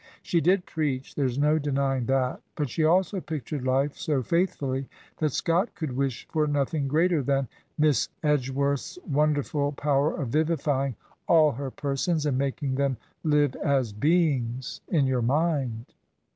She 0.23 0.41
did 0.41 0.65
preach, 0.65 1.13
there 1.13 1.27
is 1.27 1.37
no 1.37 1.59
denying 1.59 2.07
that, 2.07 2.41
but 2.55 2.71
she 2.71 2.83
also 2.83 3.21
pictured 3.21 3.63
life 3.67 3.95
so 3.95 4.23
faithfully 4.23 4.89
that 5.17 5.31
Scott 5.31 5.75
could 5.75 5.95
wish 5.95 6.27
for 6.27 6.47
nothing 6.47 6.87
greater 6.87 7.21
than 7.21 7.47
"Miss 7.77 8.09
Edgeworth's 8.23 8.97
wonderful 9.07 9.73
power 9.73 10.15
of 10.15 10.29
vivifying 10.29 10.95
all 11.27 11.51
her 11.51 11.69
persons, 11.69 12.25
and 12.25 12.35
making 12.35 12.73
them 12.73 12.97
Uvc 13.23 13.61
(13 13.93 13.99
beings 13.99 14.81
in 14.87 15.05
ydur 15.05 15.23
mind." 15.23 15.93